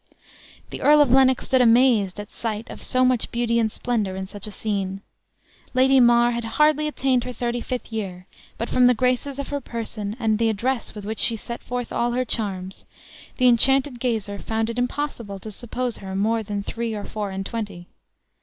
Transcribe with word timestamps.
The 0.71 0.81
Earl 0.81 0.99
of 1.01 1.11
Lennox 1.11 1.45
stood 1.45 1.61
amazed 1.61 2.19
at 2.19 2.31
sight 2.31 2.71
of 2.71 2.81
so 2.81 3.05
much 3.05 3.31
beauty 3.31 3.59
and 3.59 3.71
splendor 3.71 4.15
in 4.15 4.25
such 4.25 4.47
a 4.47 4.51
scene. 4.51 5.01
Lady 5.75 5.99
mar 5.99 6.31
had 6.31 6.43
hardly 6.57 6.87
attained 6.87 7.23
her 7.23 7.31
thirty 7.31 7.61
fifth 7.61 7.93
year; 7.93 8.25
but 8.57 8.67
from 8.67 8.87
the 8.87 8.95
graces 8.95 9.37
of 9.37 9.49
her 9.49 9.61
person, 9.61 10.15
and 10.19 10.39
the 10.39 10.49
address 10.49 10.95
with 10.95 11.05
which 11.05 11.19
she 11.19 11.35
set 11.35 11.61
forth 11.61 11.91
all 11.93 12.13
her 12.13 12.25
charms, 12.25 12.87
the 13.37 13.47
enchanted 13.47 13.99
gazer 13.99 14.39
found 14.39 14.71
it 14.71 14.79
impossible 14.79 15.37
to 15.37 15.51
suppose 15.51 15.97
her 15.99 16.15
more 16.15 16.41
than 16.41 16.63
three 16.63 16.95
or 16.95 17.05
four 17.05 17.29
and 17.29 17.45
twenty. 17.45 17.87